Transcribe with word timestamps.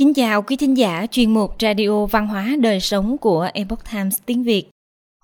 Kính 0.00 0.14
chào 0.14 0.42
quý 0.42 0.56
thính 0.56 0.76
giả 0.76 1.06
chuyên 1.10 1.34
mục 1.34 1.54
Radio 1.60 2.06
Văn 2.06 2.26
hóa 2.26 2.56
Đời 2.60 2.80
Sống 2.80 3.18
của 3.18 3.48
Epoch 3.54 3.90
Times 3.92 4.18
tiếng 4.26 4.42
Việt. 4.42 4.70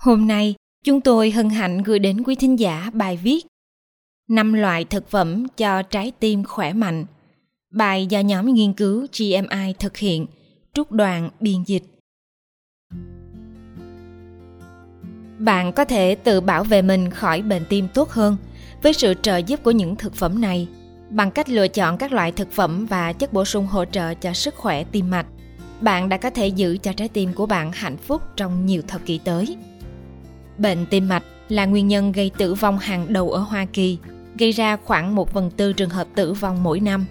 Hôm 0.00 0.26
nay, 0.26 0.54
chúng 0.84 1.00
tôi 1.00 1.30
hân 1.30 1.50
hạnh 1.50 1.82
gửi 1.82 1.98
đến 1.98 2.22
quý 2.22 2.34
thính 2.34 2.58
giả 2.58 2.90
bài 2.92 3.18
viết 3.22 3.46
năm 4.28 4.52
loại 4.52 4.84
thực 4.84 5.10
phẩm 5.10 5.46
cho 5.56 5.82
trái 5.82 6.12
tim 6.20 6.44
khỏe 6.44 6.72
mạnh. 6.72 7.04
Bài 7.74 8.06
do 8.06 8.20
nhóm 8.20 8.54
nghiên 8.54 8.72
cứu 8.72 9.06
GMI 9.18 9.72
thực 9.78 9.96
hiện, 9.96 10.26
trúc 10.74 10.92
đoàn 10.92 11.30
biên 11.40 11.62
dịch. 11.66 11.84
Bạn 15.38 15.72
có 15.72 15.84
thể 15.84 16.14
tự 16.14 16.40
bảo 16.40 16.64
vệ 16.64 16.82
mình 16.82 17.10
khỏi 17.10 17.42
bệnh 17.42 17.62
tim 17.68 17.88
tốt 17.94 18.10
hơn 18.10 18.36
với 18.82 18.92
sự 18.92 19.14
trợ 19.22 19.36
giúp 19.36 19.60
của 19.62 19.70
những 19.70 19.96
thực 19.96 20.14
phẩm 20.14 20.40
này 20.40 20.68
bằng 21.10 21.30
cách 21.30 21.48
lựa 21.48 21.68
chọn 21.68 21.96
các 21.96 22.12
loại 22.12 22.32
thực 22.32 22.52
phẩm 22.52 22.86
và 22.86 23.12
chất 23.12 23.32
bổ 23.32 23.44
sung 23.44 23.66
hỗ 23.66 23.84
trợ 23.84 24.14
cho 24.14 24.32
sức 24.32 24.54
khỏe 24.54 24.84
tim 24.84 25.10
mạch. 25.10 25.26
Bạn 25.80 26.08
đã 26.08 26.16
có 26.16 26.30
thể 26.30 26.46
giữ 26.46 26.76
cho 26.82 26.92
trái 26.92 27.08
tim 27.08 27.32
của 27.32 27.46
bạn 27.46 27.72
hạnh 27.72 27.96
phúc 27.96 28.22
trong 28.36 28.66
nhiều 28.66 28.82
thập 28.88 29.06
kỷ 29.06 29.18
tới. 29.18 29.56
Bệnh 30.58 30.86
tim 30.86 31.08
mạch 31.08 31.22
là 31.48 31.66
nguyên 31.66 31.88
nhân 31.88 32.12
gây 32.12 32.30
tử 32.38 32.54
vong 32.54 32.78
hàng 32.78 33.12
đầu 33.12 33.30
ở 33.30 33.38
Hoa 33.38 33.66
Kỳ, 33.72 33.98
gây 34.38 34.52
ra 34.52 34.76
khoảng 34.76 35.14
1 35.14 35.30
phần 35.30 35.50
tư 35.50 35.72
trường 35.72 35.90
hợp 35.90 36.06
tử 36.14 36.32
vong 36.32 36.62
mỗi 36.62 36.80
năm. 36.80 37.06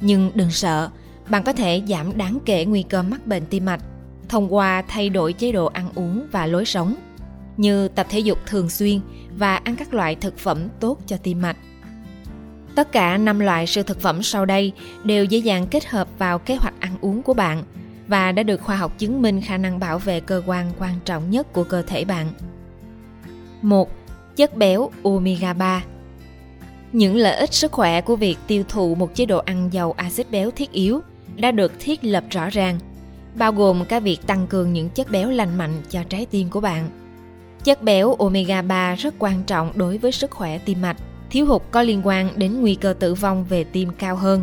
Nhưng 0.00 0.30
đừng 0.34 0.50
sợ, 0.50 0.90
bạn 1.28 1.42
có 1.42 1.52
thể 1.52 1.82
giảm 1.88 2.18
đáng 2.18 2.38
kể 2.44 2.64
nguy 2.64 2.82
cơ 2.82 3.02
mắc 3.02 3.26
bệnh 3.26 3.46
tim 3.46 3.64
mạch 3.64 3.80
thông 4.28 4.54
qua 4.54 4.82
thay 4.88 5.08
đổi 5.08 5.32
chế 5.32 5.52
độ 5.52 5.66
ăn 5.66 5.88
uống 5.94 6.26
và 6.32 6.46
lối 6.46 6.64
sống– 6.64 6.94
như 7.56 7.88
tập 7.88 8.06
thể 8.10 8.18
dục 8.18 8.38
thường 8.46 8.70
xuyên 8.70 9.00
và 9.38 9.56
ăn 9.56 9.76
các 9.76 9.94
loại 9.94 10.14
thực 10.14 10.38
phẩm 10.38 10.68
tốt 10.80 10.98
cho 11.06 11.16
tim 11.16 11.42
mạch. 11.42 11.56
Tất 12.74 12.92
cả 12.92 13.16
5 13.16 13.40
loại 13.40 13.66
siêu 13.66 13.84
thực 13.84 14.00
phẩm 14.00 14.22
sau 14.22 14.44
đây 14.44 14.72
đều 15.04 15.24
dễ 15.24 15.38
dàng 15.38 15.66
kết 15.66 15.86
hợp 15.86 16.08
vào 16.18 16.38
kế 16.38 16.56
hoạch 16.56 16.74
ăn 16.80 16.96
uống 17.00 17.22
của 17.22 17.34
bạn 17.34 17.62
và 18.08 18.32
đã 18.32 18.42
được 18.42 18.62
khoa 18.62 18.76
học 18.76 18.98
chứng 18.98 19.22
minh 19.22 19.40
khả 19.40 19.56
năng 19.56 19.78
bảo 19.78 19.98
vệ 19.98 20.20
cơ 20.20 20.42
quan 20.46 20.72
quan 20.78 20.94
trọng 21.04 21.30
nhất 21.30 21.52
của 21.52 21.64
cơ 21.64 21.82
thể 21.82 22.04
bạn. 22.04 22.28
1. 23.62 23.90
Chất 24.36 24.56
béo 24.56 24.90
omega 25.02 25.52
3 25.52 25.84
Những 26.92 27.16
lợi 27.16 27.36
ích 27.36 27.54
sức 27.54 27.72
khỏe 27.72 28.00
của 28.00 28.16
việc 28.16 28.38
tiêu 28.46 28.64
thụ 28.68 28.94
một 28.94 29.14
chế 29.14 29.26
độ 29.26 29.38
ăn 29.38 29.68
giàu 29.72 29.94
axit 29.96 30.30
béo 30.30 30.50
thiết 30.50 30.72
yếu 30.72 31.00
đã 31.36 31.50
được 31.50 31.72
thiết 31.80 32.04
lập 32.04 32.24
rõ 32.30 32.50
ràng, 32.50 32.78
bao 33.34 33.52
gồm 33.52 33.84
cả 33.84 34.00
việc 34.00 34.26
tăng 34.26 34.46
cường 34.46 34.72
những 34.72 34.88
chất 34.88 35.10
béo 35.10 35.30
lành 35.30 35.58
mạnh 35.58 35.82
cho 35.90 36.02
trái 36.08 36.26
tim 36.26 36.50
của 36.50 36.60
bạn– 36.60 36.90
Chất 37.64 37.82
béo 37.82 38.14
omega 38.14 38.62
3 38.62 38.94
rất 38.94 39.14
quan 39.18 39.42
trọng 39.44 39.72
đối 39.74 39.98
với 39.98 40.12
sức 40.12 40.30
khỏe 40.30 40.58
tim 40.58 40.82
mạch. 40.82 40.96
Thiếu 41.32 41.46
hụt 41.46 41.62
có 41.70 41.82
liên 41.82 42.00
quan 42.04 42.28
đến 42.36 42.60
nguy 42.60 42.74
cơ 42.74 42.92
tử 42.92 43.14
vong 43.14 43.44
về 43.44 43.64
tim 43.64 43.88
cao 43.98 44.16
hơn. 44.16 44.42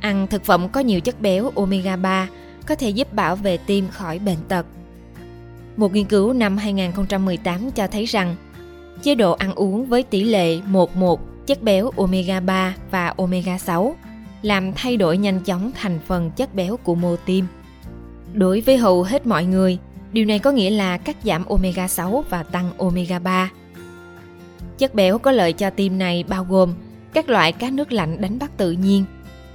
Ăn 0.00 0.26
thực 0.26 0.44
phẩm 0.44 0.68
có 0.68 0.80
nhiều 0.80 1.00
chất 1.00 1.20
béo 1.20 1.50
omega 1.56 1.96
3 1.96 2.28
có 2.66 2.74
thể 2.74 2.90
giúp 2.90 3.12
bảo 3.12 3.36
vệ 3.36 3.56
tim 3.56 3.88
khỏi 3.88 4.18
bệnh 4.18 4.38
tật. 4.48 4.66
Một 5.76 5.92
nghiên 5.92 6.04
cứu 6.04 6.32
năm 6.32 6.56
2018 6.56 7.70
cho 7.70 7.86
thấy 7.86 8.04
rằng 8.04 8.36
chế 9.02 9.14
độ 9.14 9.32
ăn 9.32 9.54
uống 9.54 9.86
với 9.86 10.02
tỷ 10.02 10.24
lệ 10.24 10.60
1-1 10.60 11.16
chất 11.46 11.62
béo 11.62 11.90
omega 11.96 12.40
3 12.40 12.74
và 12.90 13.14
omega 13.16 13.58
6 13.58 13.96
làm 14.42 14.72
thay 14.72 14.96
đổi 14.96 15.18
nhanh 15.18 15.40
chóng 15.40 15.70
thành 15.74 15.98
phần 16.06 16.30
chất 16.30 16.54
béo 16.54 16.76
của 16.76 16.94
mô 16.94 17.16
tim. 17.16 17.46
Đối 18.32 18.60
với 18.60 18.76
hầu 18.76 19.02
hết 19.02 19.26
mọi 19.26 19.44
người, 19.44 19.78
Điều 20.12 20.24
này 20.24 20.38
có 20.38 20.50
nghĩa 20.50 20.70
là 20.70 20.98
cắt 20.98 21.16
giảm 21.24 21.44
omega 21.44 21.88
6 21.88 22.24
và 22.30 22.42
tăng 22.42 22.70
omega 22.78 23.18
3. 23.18 23.50
Chất 24.80 24.94
béo 24.94 25.18
có 25.18 25.32
lợi 25.32 25.52
cho 25.52 25.70
tim 25.70 25.98
này 25.98 26.24
bao 26.28 26.44
gồm 26.44 26.74
các 27.12 27.28
loại 27.28 27.52
cá 27.52 27.70
nước 27.70 27.92
lạnh 27.92 28.20
đánh 28.20 28.38
bắt 28.38 28.50
tự 28.56 28.72
nhiên 28.72 29.04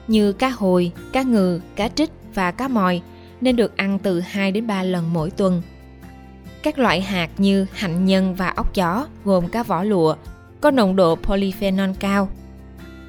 như 0.08 0.34
cá 0.34 0.50
hồi, 0.50 0.92
cá 1.14 1.22
ngừ, 1.22 1.60
cá 1.76 1.88
trích 1.88 2.10
và 2.34 2.52
cá 2.52 2.68
mòi 2.68 3.02
nên 3.42 3.56
được 3.56 3.78
ăn 3.78 4.00
từ 4.00 4.20
2 4.20 4.52
đến 4.52 4.68
3 4.68 4.84
lần 4.84 5.14
mỗi 5.14 5.32
tuần. 5.32 5.62
Các 6.64 6.80
loại 6.80 7.02
hạt 7.02 7.30
như 7.38 7.66
hạnh 7.74 8.06
nhân 8.06 8.36
và 8.36 8.48
ốc 8.48 8.74
chó 8.74 9.08
gồm 9.24 9.48
cá 9.48 9.64
vỏ 9.64 9.84
lụa 9.84 10.16
có 10.62 10.72
nồng 10.72 10.96
độ 10.96 11.16
polyphenol 11.16 11.90
cao. 12.00 12.30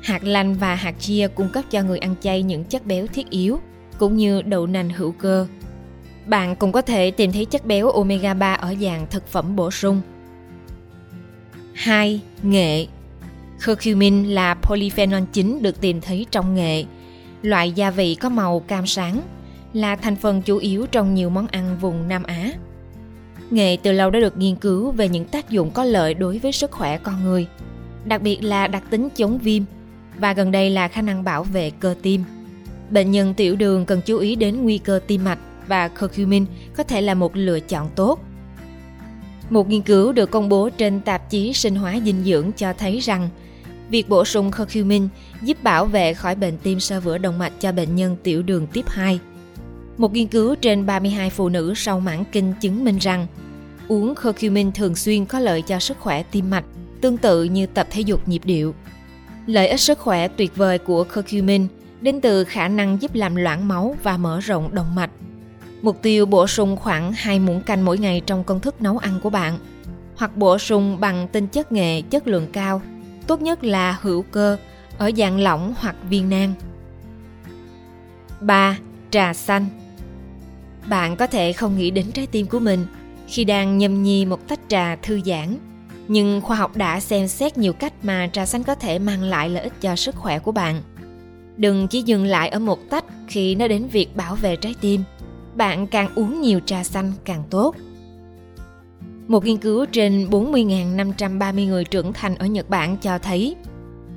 Hạt 0.02 0.24
lanh 0.24 0.54
và 0.54 0.74
hạt 0.74 0.94
chia 1.00 1.28
cung 1.28 1.48
cấp 1.48 1.64
cho 1.70 1.82
người 1.82 1.98
ăn 1.98 2.14
chay 2.20 2.42
những 2.42 2.64
chất 2.64 2.86
béo 2.86 3.06
thiết 3.06 3.30
yếu 3.30 3.60
cũng 3.98 4.16
như 4.16 4.42
đậu 4.42 4.66
nành 4.66 4.90
hữu 4.90 5.12
cơ 5.12 5.46
bạn 6.26 6.56
cũng 6.56 6.72
có 6.72 6.82
thể 6.82 7.10
tìm 7.10 7.32
thấy 7.32 7.44
chất 7.44 7.66
béo 7.66 7.90
omega 7.90 8.34
3 8.34 8.54
ở 8.54 8.74
dạng 8.80 9.06
thực 9.10 9.26
phẩm 9.26 9.56
bổ 9.56 9.70
sung. 9.70 10.00
2. 11.76 12.20
Nghệ 12.42 12.86
Curcumin 13.66 14.24
là 14.24 14.54
polyphenol 14.54 15.22
chính 15.32 15.62
được 15.62 15.80
tìm 15.80 16.00
thấy 16.00 16.26
trong 16.30 16.54
nghệ, 16.54 16.84
loại 17.42 17.72
gia 17.72 17.90
vị 17.90 18.14
có 18.14 18.28
màu 18.28 18.60
cam 18.60 18.86
sáng, 18.86 19.22
là 19.72 19.96
thành 19.96 20.16
phần 20.16 20.42
chủ 20.42 20.56
yếu 20.56 20.86
trong 20.86 21.14
nhiều 21.14 21.30
món 21.30 21.46
ăn 21.46 21.76
vùng 21.80 22.08
Nam 22.08 22.22
Á. 22.22 22.52
Nghệ 23.50 23.76
từ 23.82 23.92
lâu 23.92 24.10
đã 24.10 24.20
được 24.20 24.36
nghiên 24.36 24.56
cứu 24.56 24.90
về 24.90 25.08
những 25.08 25.24
tác 25.24 25.50
dụng 25.50 25.70
có 25.70 25.84
lợi 25.84 26.14
đối 26.14 26.38
với 26.38 26.52
sức 26.52 26.70
khỏe 26.70 26.98
con 26.98 27.24
người, 27.24 27.46
đặc 28.04 28.22
biệt 28.22 28.44
là 28.44 28.66
đặc 28.66 28.82
tính 28.90 29.08
chống 29.16 29.38
viêm 29.38 29.62
và 30.18 30.32
gần 30.32 30.52
đây 30.52 30.70
là 30.70 30.88
khả 30.88 31.02
năng 31.02 31.24
bảo 31.24 31.44
vệ 31.44 31.70
cơ 31.70 31.94
tim. 32.02 32.24
Bệnh 32.90 33.10
nhân 33.10 33.34
tiểu 33.34 33.56
đường 33.56 33.86
cần 33.86 34.00
chú 34.06 34.18
ý 34.18 34.36
đến 34.36 34.62
nguy 34.62 34.78
cơ 34.78 35.00
tim 35.06 35.24
mạch 35.24 35.38
và 35.68 35.88
curcumin 35.88 36.46
có 36.76 36.82
thể 36.82 37.00
là 37.00 37.14
một 37.14 37.36
lựa 37.36 37.60
chọn 37.60 37.90
tốt. 37.94 38.20
Một 39.50 39.68
nghiên 39.68 39.82
cứu 39.82 40.12
được 40.12 40.30
công 40.30 40.48
bố 40.48 40.68
trên 40.68 41.00
tạp 41.00 41.30
chí 41.30 41.52
sinh 41.52 41.76
hóa 41.76 42.00
dinh 42.04 42.24
dưỡng 42.24 42.52
cho 42.52 42.72
thấy 42.72 42.98
rằng 42.98 43.28
việc 43.90 44.08
bổ 44.08 44.24
sung 44.24 44.50
curcumin 44.58 45.08
giúp 45.42 45.62
bảo 45.62 45.86
vệ 45.86 46.14
khỏi 46.14 46.34
bệnh 46.34 46.58
tim 46.58 46.80
sơ 46.80 47.00
vữa 47.00 47.18
động 47.18 47.38
mạch 47.38 47.52
cho 47.60 47.72
bệnh 47.72 47.96
nhân 47.96 48.16
tiểu 48.22 48.42
đường 48.42 48.66
tiếp 48.66 48.84
2. 48.88 49.20
Một 49.96 50.12
nghiên 50.12 50.26
cứu 50.26 50.54
trên 50.54 50.86
32 50.86 51.30
phụ 51.30 51.48
nữ 51.48 51.72
sau 51.76 52.00
mãn 52.00 52.24
kinh 52.32 52.52
chứng 52.60 52.84
minh 52.84 52.98
rằng 52.98 53.26
uống 53.88 54.14
curcumin 54.14 54.72
thường 54.72 54.94
xuyên 54.94 55.24
có 55.26 55.38
lợi 55.38 55.62
cho 55.62 55.78
sức 55.78 55.98
khỏe 56.00 56.22
tim 56.22 56.50
mạch, 56.50 56.64
tương 57.00 57.16
tự 57.16 57.44
như 57.44 57.66
tập 57.66 57.86
thể 57.90 58.00
dục 58.00 58.28
nhịp 58.28 58.42
điệu. 58.44 58.74
Lợi 59.46 59.68
ích 59.68 59.80
sức 59.80 59.98
khỏe 59.98 60.28
tuyệt 60.28 60.56
vời 60.56 60.78
của 60.78 61.04
curcumin 61.14 61.66
đến 62.00 62.20
từ 62.20 62.44
khả 62.44 62.68
năng 62.68 63.02
giúp 63.02 63.14
làm 63.14 63.36
loãng 63.36 63.68
máu 63.68 63.96
và 64.02 64.16
mở 64.16 64.40
rộng 64.40 64.74
động 64.74 64.94
mạch 64.94 65.10
Mục 65.82 66.02
tiêu 66.02 66.26
bổ 66.26 66.46
sung 66.46 66.76
khoảng 66.76 67.12
2 67.12 67.38
muỗng 67.38 67.60
canh 67.60 67.84
mỗi 67.84 67.98
ngày 67.98 68.22
trong 68.26 68.44
công 68.44 68.60
thức 68.60 68.82
nấu 68.82 68.98
ăn 68.98 69.20
của 69.22 69.30
bạn 69.30 69.58
hoặc 70.16 70.36
bổ 70.36 70.58
sung 70.58 71.00
bằng 71.00 71.28
tinh 71.32 71.46
chất 71.46 71.72
nghệ 71.72 72.02
chất 72.02 72.26
lượng 72.26 72.46
cao, 72.52 72.82
tốt 73.26 73.42
nhất 73.42 73.64
là 73.64 73.98
hữu 74.00 74.22
cơ 74.22 74.56
ở 74.98 75.10
dạng 75.16 75.40
lỏng 75.40 75.74
hoặc 75.78 75.96
viên 76.10 76.30
nang. 76.30 76.54
3. 78.40 78.78
Trà 79.10 79.34
xanh 79.34 79.66
Bạn 80.86 81.16
có 81.16 81.26
thể 81.26 81.52
không 81.52 81.78
nghĩ 81.78 81.90
đến 81.90 82.12
trái 82.12 82.26
tim 82.26 82.46
của 82.46 82.58
mình 82.58 82.86
khi 83.28 83.44
đang 83.44 83.78
nhâm 83.78 84.02
nhi 84.02 84.24
một 84.24 84.48
tách 84.48 84.60
trà 84.68 84.96
thư 84.96 85.20
giãn, 85.24 85.56
nhưng 86.08 86.40
khoa 86.40 86.56
học 86.56 86.76
đã 86.76 87.00
xem 87.00 87.28
xét 87.28 87.58
nhiều 87.58 87.72
cách 87.72 87.92
mà 88.02 88.28
trà 88.32 88.46
xanh 88.46 88.62
có 88.62 88.74
thể 88.74 88.98
mang 88.98 89.22
lại 89.22 89.48
lợi 89.48 89.62
ích 89.62 89.80
cho 89.80 89.96
sức 89.96 90.16
khỏe 90.16 90.38
của 90.38 90.52
bạn. 90.52 90.82
Đừng 91.56 91.88
chỉ 91.88 92.02
dừng 92.02 92.24
lại 92.24 92.48
ở 92.48 92.58
một 92.58 92.78
tách 92.90 93.04
khi 93.28 93.54
nó 93.54 93.68
đến 93.68 93.88
việc 93.88 94.16
bảo 94.16 94.34
vệ 94.34 94.56
trái 94.56 94.74
tim– 94.80 95.02
bạn 95.56 95.86
càng 95.86 96.08
uống 96.14 96.40
nhiều 96.40 96.60
trà 96.66 96.84
xanh 96.84 97.12
càng 97.24 97.42
tốt. 97.50 97.74
Một 99.28 99.44
nghiên 99.44 99.56
cứu 99.56 99.86
trên 99.86 100.28
40.530 100.30 101.66
người 101.66 101.84
trưởng 101.84 102.12
thành 102.12 102.34
ở 102.34 102.46
Nhật 102.46 102.70
Bản 102.70 102.96
cho 102.96 103.18
thấy 103.18 103.56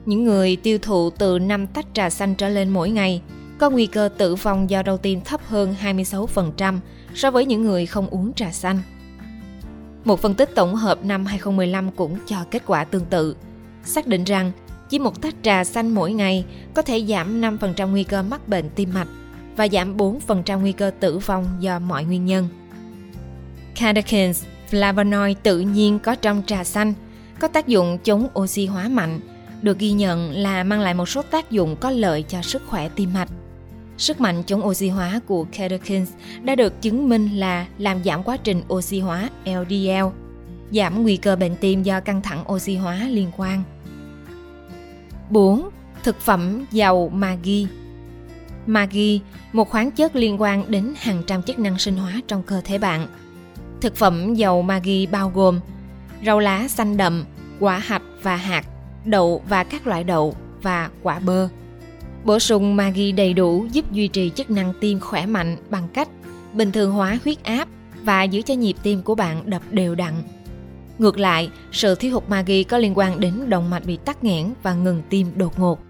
những 0.05 0.23
người 0.23 0.55
tiêu 0.55 0.77
thụ 0.81 1.09
từ 1.09 1.39
5 1.39 1.67
tách 1.67 1.85
trà 1.93 2.09
xanh 2.09 2.35
trở 2.35 2.49
lên 2.49 2.69
mỗi 2.69 2.89
ngày 2.89 3.21
có 3.59 3.69
nguy 3.69 3.85
cơ 3.85 4.09
tử 4.17 4.35
vong 4.35 4.69
do 4.69 4.83
đau 4.83 4.97
tim 4.97 5.21
thấp 5.21 5.41
hơn 5.47 5.75
26% 5.83 6.77
so 7.15 7.31
với 7.31 7.45
những 7.45 7.61
người 7.61 7.85
không 7.85 8.07
uống 8.09 8.33
trà 8.33 8.51
xanh. 8.51 8.81
Một 10.05 10.19
phân 10.19 10.33
tích 10.33 10.49
tổng 10.55 10.75
hợp 10.75 11.05
năm 11.05 11.25
2015 11.25 11.91
cũng 11.91 12.17
cho 12.25 12.37
kết 12.51 12.63
quả 12.65 12.83
tương 12.83 13.05
tự, 13.05 13.35
xác 13.83 14.07
định 14.07 14.23
rằng 14.23 14.51
chỉ 14.89 14.99
một 14.99 15.21
tách 15.21 15.35
trà 15.43 15.63
xanh 15.63 15.95
mỗi 15.95 16.13
ngày 16.13 16.45
có 16.73 16.81
thể 16.81 17.05
giảm 17.05 17.41
5% 17.41 17.87
nguy 17.87 18.03
cơ 18.03 18.23
mắc 18.23 18.47
bệnh 18.47 18.69
tim 18.69 18.89
mạch 18.93 19.07
và 19.59 19.67
giảm 19.67 19.97
4% 19.97 20.59
nguy 20.59 20.71
cơ 20.71 20.91
tử 20.99 21.17
vong 21.17 21.45
do 21.59 21.79
mọi 21.79 22.03
nguyên 22.03 22.25
nhân. 22.25 22.47
Catechins, 23.75 24.43
flavonoid 24.71 25.35
tự 25.43 25.59
nhiên 25.59 25.99
có 25.99 26.15
trong 26.15 26.43
trà 26.47 26.63
xanh, 26.63 26.93
có 27.39 27.47
tác 27.47 27.67
dụng 27.67 27.97
chống 28.03 28.27
oxy 28.39 28.65
hóa 28.65 28.87
mạnh, 28.87 29.19
được 29.61 29.79
ghi 29.79 29.91
nhận 29.91 30.31
là 30.31 30.63
mang 30.63 30.79
lại 30.79 30.93
một 30.93 31.09
số 31.09 31.21
tác 31.21 31.51
dụng 31.51 31.75
có 31.79 31.89
lợi 31.91 32.23
cho 32.27 32.41
sức 32.41 32.61
khỏe 32.67 32.89
tim 32.89 33.13
mạch. 33.13 33.29
Sức 33.97 34.21
mạnh 34.21 34.43
chống 34.43 34.65
oxy 34.65 34.89
hóa 34.89 35.19
của 35.27 35.45
catechins 35.51 36.11
đã 36.43 36.55
được 36.55 36.81
chứng 36.81 37.09
minh 37.09 37.29
là 37.35 37.65
làm 37.77 38.03
giảm 38.03 38.23
quá 38.23 38.37
trình 38.37 38.61
oxy 38.73 38.99
hóa 38.99 39.29
LDL, 39.45 40.05
giảm 40.71 41.03
nguy 41.03 41.17
cơ 41.17 41.35
bệnh 41.35 41.55
tim 41.55 41.83
do 41.83 41.99
căng 41.99 42.21
thẳng 42.21 42.51
oxy 42.51 42.75
hóa 42.75 42.95
liên 42.95 43.31
quan. 43.37 43.63
4. 45.29 45.69
Thực 46.03 46.19
phẩm 46.19 46.65
giàu 46.71 47.09
magi 47.13 47.65
Magi, 48.69 49.21
một 49.53 49.69
khoáng 49.69 49.91
chất 49.91 50.15
liên 50.15 50.41
quan 50.41 50.63
đến 50.67 50.93
hàng 50.97 51.23
trăm 51.27 51.43
chức 51.43 51.59
năng 51.59 51.79
sinh 51.79 51.97
hóa 51.97 52.21
trong 52.27 52.43
cơ 52.43 52.61
thể 52.61 52.77
bạn. 52.77 53.07
Thực 53.81 53.95
phẩm 53.95 54.33
giàu 54.33 54.61
magi 54.61 55.05
bao 55.11 55.31
gồm 55.35 55.59
rau 56.25 56.39
lá 56.39 56.67
xanh 56.67 56.97
đậm, 56.97 57.25
quả 57.59 57.77
hạch 57.77 58.01
và 58.21 58.35
hạt, 58.35 58.65
đậu 59.05 59.41
và 59.49 59.63
các 59.63 59.87
loại 59.87 60.03
đậu 60.03 60.35
và 60.61 60.89
quả 61.03 61.19
bơ. 61.19 61.47
Bổ 62.23 62.39
sung 62.39 62.75
magi 62.75 63.11
đầy 63.17 63.33
đủ 63.33 63.65
giúp 63.71 63.91
duy 63.91 64.07
trì 64.07 64.29
chức 64.29 64.49
năng 64.49 64.73
tim 64.79 64.99
khỏe 64.99 65.25
mạnh 65.25 65.57
bằng 65.69 65.87
cách 65.93 66.09
bình 66.53 66.71
thường 66.71 66.91
hóa 66.91 67.19
huyết 67.23 67.43
áp 67.43 67.67
và 68.03 68.23
giữ 68.23 68.41
cho 68.41 68.53
nhịp 68.53 68.75
tim 68.83 69.01
của 69.01 69.15
bạn 69.15 69.49
đập 69.49 69.61
đều 69.71 69.95
đặn. 69.95 70.13
Ngược 70.99 71.17
lại, 71.17 71.49
sự 71.71 71.95
thiếu 71.95 72.13
hụt 72.13 72.29
magi 72.29 72.63
có 72.69 72.77
liên 72.77 72.97
quan 72.97 73.19
đến 73.19 73.49
động 73.49 73.69
mạch 73.69 73.85
bị 73.85 73.97
tắc 73.97 74.23
nghẽn 74.23 74.53
và 74.63 74.73
ngừng 74.73 75.01
tim 75.09 75.27
đột 75.35 75.59
ngột. 75.59 75.88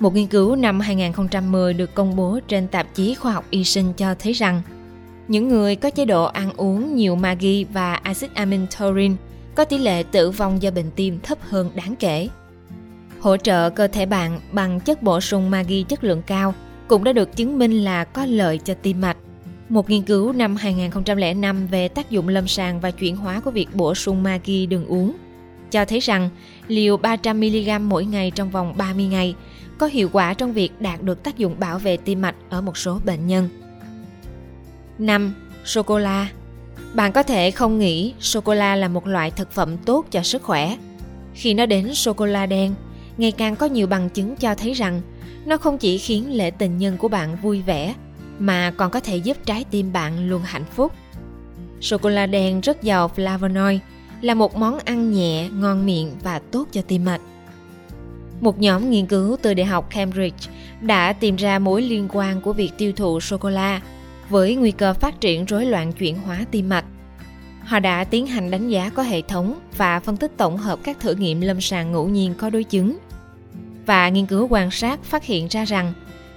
Một 0.00 0.14
nghiên 0.14 0.26
cứu 0.26 0.56
năm 0.56 0.80
2010 0.80 1.74
được 1.74 1.94
công 1.94 2.16
bố 2.16 2.38
trên 2.48 2.68
tạp 2.68 2.94
chí 2.94 3.14
khoa 3.14 3.32
học 3.32 3.44
y 3.50 3.64
sinh 3.64 3.92
cho 3.92 4.14
thấy 4.18 4.32
rằng, 4.32 4.62
những 5.28 5.48
người 5.48 5.76
có 5.76 5.90
chế 5.90 6.04
độ 6.04 6.24
ăn 6.24 6.52
uống 6.56 6.96
nhiều 6.96 7.16
magi 7.16 7.64
và 7.72 7.94
axit 7.94 8.34
amin 8.34 8.66
taurin 8.78 9.16
có 9.54 9.64
tỷ 9.64 9.78
lệ 9.78 10.02
tử 10.02 10.30
vong 10.30 10.62
do 10.62 10.70
bệnh 10.70 10.90
tim 10.90 11.20
thấp 11.22 11.38
hơn 11.42 11.70
đáng 11.74 11.94
kể. 11.96 12.28
Hỗ 13.20 13.36
trợ 13.36 13.70
cơ 13.70 13.88
thể 13.88 14.06
bạn 14.06 14.40
bằng 14.52 14.80
chất 14.80 15.02
bổ 15.02 15.20
sung 15.20 15.50
magi 15.50 15.84
chất 15.88 16.04
lượng 16.04 16.22
cao 16.26 16.54
cũng 16.88 17.04
đã 17.04 17.12
được 17.12 17.36
chứng 17.36 17.58
minh 17.58 17.84
là 17.84 18.04
có 18.04 18.26
lợi 18.26 18.60
cho 18.64 18.74
tim 18.74 19.00
mạch. 19.00 19.16
Một 19.68 19.90
nghiên 19.90 20.02
cứu 20.02 20.32
năm 20.32 20.56
2005 20.56 21.66
về 21.66 21.88
tác 21.88 22.10
dụng 22.10 22.28
lâm 22.28 22.48
sàng 22.48 22.80
và 22.80 22.90
chuyển 22.90 23.16
hóa 23.16 23.40
của 23.40 23.50
việc 23.50 23.74
bổ 23.74 23.94
sung 23.94 24.22
magi 24.22 24.66
đường 24.68 24.86
uống 24.86 25.12
cho 25.70 25.84
thấy 25.84 26.00
rằng, 26.00 26.30
liều 26.68 26.96
300mg 26.96 27.80
mỗi 27.80 28.04
ngày 28.04 28.30
trong 28.34 28.50
vòng 28.50 28.74
30 28.76 29.06
ngày 29.06 29.34
có 29.80 29.86
hiệu 29.86 30.08
quả 30.12 30.34
trong 30.34 30.52
việc 30.52 30.72
đạt 30.80 31.02
được 31.02 31.22
tác 31.22 31.38
dụng 31.38 31.60
bảo 31.60 31.78
vệ 31.78 31.96
tim 31.96 32.22
mạch 32.22 32.34
ở 32.50 32.60
một 32.60 32.76
số 32.76 33.00
bệnh 33.04 33.26
nhân. 33.26 33.48
5. 34.98 35.34
Sô-cô-la 35.64 36.28
Bạn 36.94 37.12
có 37.12 37.22
thể 37.22 37.50
không 37.50 37.78
nghĩ 37.78 38.14
sô-cô-la 38.20 38.76
là 38.76 38.88
một 38.88 39.06
loại 39.06 39.30
thực 39.30 39.52
phẩm 39.52 39.76
tốt 39.76 40.06
cho 40.10 40.22
sức 40.22 40.42
khỏe. 40.42 40.76
Khi 41.34 41.54
nó 41.54 41.66
đến 41.66 41.94
sô-cô-la 41.94 42.46
đen, 42.46 42.74
ngày 43.16 43.32
càng 43.32 43.56
có 43.56 43.66
nhiều 43.66 43.86
bằng 43.86 44.10
chứng 44.10 44.36
cho 44.36 44.54
thấy 44.54 44.72
rằng 44.72 45.00
nó 45.44 45.56
không 45.56 45.78
chỉ 45.78 45.98
khiến 45.98 46.32
lễ 46.32 46.50
tình 46.50 46.78
nhân 46.78 46.96
của 46.96 47.08
bạn 47.08 47.36
vui 47.42 47.62
vẻ 47.62 47.94
mà 48.38 48.72
còn 48.76 48.90
có 48.90 49.00
thể 49.00 49.16
giúp 49.16 49.36
trái 49.44 49.64
tim 49.70 49.92
bạn 49.92 50.28
luôn 50.28 50.42
hạnh 50.44 50.64
phúc. 50.74 50.92
Sô-cô-la 51.80 52.26
đen 52.26 52.60
rất 52.60 52.82
giàu 52.82 53.10
flavonoid, 53.16 53.78
là 54.20 54.34
một 54.34 54.56
món 54.56 54.78
ăn 54.78 55.12
nhẹ, 55.12 55.48
ngon 55.48 55.86
miệng 55.86 56.16
và 56.22 56.38
tốt 56.50 56.68
cho 56.72 56.82
tim 56.82 57.04
mạch. 57.04 57.20
Một 58.40 58.58
nhóm 58.58 58.90
nghiên 58.90 59.06
cứu 59.06 59.36
từ 59.42 59.54
Đại 59.54 59.66
học 59.66 59.90
Cambridge 59.90 60.50
đã 60.80 61.12
tìm 61.12 61.36
ra 61.36 61.58
mối 61.58 61.82
liên 61.82 62.08
quan 62.12 62.40
của 62.40 62.52
việc 62.52 62.70
tiêu 62.78 62.92
thụ 62.92 63.20
sô-cô-la 63.20 63.80
với 64.28 64.56
nguy 64.56 64.70
cơ 64.70 64.94
phát 64.94 65.20
triển 65.20 65.44
rối 65.44 65.66
loạn 65.66 65.92
chuyển 65.92 66.18
hóa 66.18 66.44
tim 66.50 66.68
mạch. 66.68 66.84
Họ 67.64 67.78
đã 67.78 68.04
tiến 68.04 68.26
hành 68.26 68.50
đánh 68.50 68.68
giá 68.68 68.90
có 68.90 69.02
hệ 69.02 69.22
thống 69.22 69.58
và 69.76 70.00
phân 70.00 70.16
tích 70.16 70.32
tổng 70.36 70.56
hợp 70.56 70.78
các 70.82 71.00
thử 71.00 71.14
nghiệm 71.14 71.40
lâm 71.40 71.60
sàng 71.60 71.92
ngẫu 71.92 72.08
nhiên 72.08 72.34
có 72.38 72.50
đối 72.50 72.64
chứng. 72.64 72.98
Và 73.86 74.08
nghiên 74.08 74.26
cứu 74.26 74.46
quan 74.50 74.70
sát 74.70 75.04
phát 75.04 75.24
hiện 75.24 75.46
ra 75.50 75.64
rằng, 75.64 75.92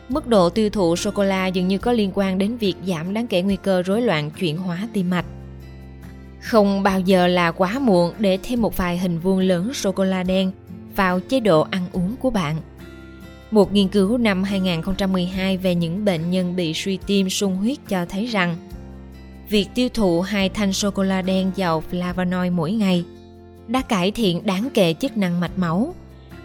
mức 0.09 0.27
độ 0.27 0.49
tiêu 0.49 0.69
thụ 0.69 0.95
sô-cô-la 0.95 1.47
dường 1.47 1.67
như 1.67 1.77
có 1.77 1.91
liên 1.91 2.11
quan 2.13 2.37
đến 2.37 2.57
việc 2.57 2.75
giảm 2.87 3.13
đáng 3.13 3.27
kể 3.27 3.41
nguy 3.41 3.55
cơ 3.55 3.81
rối 3.81 4.01
loạn 4.01 4.31
chuyển 4.31 4.57
hóa 4.57 4.87
tim 4.93 5.09
mạch. 5.09 5.25
Không 6.41 6.83
bao 6.83 6.99
giờ 6.99 7.27
là 7.27 7.51
quá 7.51 7.79
muộn 7.79 8.13
để 8.19 8.37
thêm 8.43 8.61
một 8.61 8.77
vài 8.77 8.97
hình 8.97 9.19
vuông 9.19 9.39
lớn 9.39 9.73
sô-cô-la 9.73 10.23
đen 10.23 10.51
vào 10.95 11.19
chế 11.19 11.39
độ 11.39 11.61
ăn 11.61 11.82
uống 11.93 12.15
của 12.15 12.29
bạn. 12.29 12.57
Một 13.51 13.73
nghiên 13.73 13.87
cứu 13.87 14.17
năm 14.17 14.43
2012 14.43 15.57
về 15.57 15.75
những 15.75 16.05
bệnh 16.05 16.31
nhân 16.31 16.55
bị 16.55 16.73
suy 16.73 16.97
tim 17.07 17.29
sung 17.29 17.55
huyết 17.55 17.77
cho 17.87 18.05
thấy 18.05 18.25
rằng 18.25 18.55
việc 19.49 19.67
tiêu 19.75 19.89
thụ 19.93 20.21
hai 20.21 20.49
thanh 20.49 20.73
sô-cô-la 20.73 21.21
đen 21.21 21.51
giàu 21.55 21.83
flavonoid 21.91 22.51
mỗi 22.51 22.71
ngày 22.71 23.05
đã 23.67 23.81
cải 23.81 24.11
thiện 24.11 24.45
đáng 24.45 24.69
kể 24.73 24.93
chức 24.93 25.17
năng 25.17 25.39
mạch 25.39 25.57
máu, 25.57 25.95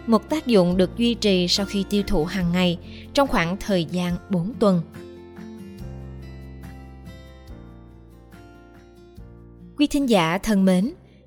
một 0.07 0.29
tác 0.29 0.45
dụng 0.45 0.77
được 0.77 0.97
duy 0.97 1.13
trì 1.13 1.47
sau 1.47 1.65
khi 1.65 1.85
tiêu 1.89 2.03
thụ 2.07 2.25
hàng 2.25 2.51
ngày 2.51 2.79
trong 3.13 3.27
khoảng 3.27 3.57
thời 3.57 3.85
gian 3.85 4.15
4 4.29 4.53
tuần. 4.59 4.81
Quý 9.77 9.87
thính 9.87 10.09
giả 10.09 10.37
thân 10.37 10.65
mến, 10.65 10.93